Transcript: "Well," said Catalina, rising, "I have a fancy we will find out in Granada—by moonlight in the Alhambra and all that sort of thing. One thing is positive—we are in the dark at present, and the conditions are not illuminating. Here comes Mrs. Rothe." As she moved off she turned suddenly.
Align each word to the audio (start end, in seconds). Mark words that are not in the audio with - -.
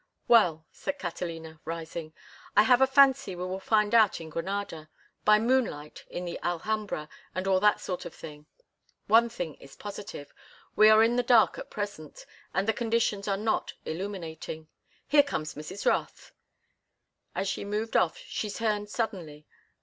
"Well," 0.27 0.65
said 0.71 0.97
Catalina, 0.97 1.61
rising, 1.63 2.11
"I 2.57 2.63
have 2.63 2.81
a 2.81 2.87
fancy 2.87 3.35
we 3.35 3.45
will 3.45 3.59
find 3.59 3.93
out 3.93 4.19
in 4.19 4.31
Granada—by 4.31 5.37
moonlight 5.37 6.05
in 6.09 6.25
the 6.25 6.39
Alhambra 6.41 7.07
and 7.35 7.45
all 7.47 7.59
that 7.59 7.79
sort 7.79 8.05
of 8.05 8.15
thing. 8.15 8.47
One 9.05 9.29
thing 9.29 9.53
is 9.61 9.75
positive—we 9.75 10.89
are 10.89 11.03
in 11.03 11.17
the 11.17 11.21
dark 11.21 11.59
at 11.59 11.69
present, 11.69 12.25
and 12.51 12.67
the 12.67 12.73
conditions 12.73 13.27
are 13.27 13.37
not 13.37 13.75
illuminating. 13.85 14.69
Here 15.07 15.21
comes 15.21 15.53
Mrs. 15.53 15.85
Rothe." 15.85 16.31
As 17.35 17.47
she 17.47 17.63
moved 17.63 17.95
off 17.95 18.17
she 18.17 18.49
turned 18.49 18.89
suddenly. 18.89 19.45